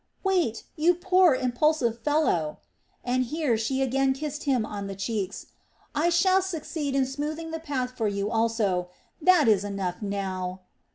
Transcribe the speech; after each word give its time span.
Wait, 0.23 0.63
you 0.75 0.95
poor, 0.95 1.35
impulsive 1.35 1.99
fellow!" 2.01 2.57
and 3.05 3.25
here 3.25 3.55
she 3.55 3.83
again 3.83 4.13
kissed 4.13 4.45
him 4.45 4.65
on 4.65 4.87
the 4.87 4.95
cheeks 4.95 5.45
"I 5.93 6.09
shall 6.09 6.41
succeed 6.41 6.95
in 6.95 7.05
smoothing 7.05 7.51
the 7.51 7.59
path 7.59 7.95
for 7.95 8.07
you 8.07 8.31
also. 8.31 8.89
That 9.21 9.47
is 9.47 9.63
enough 9.63 10.01
now!" 10.01 10.61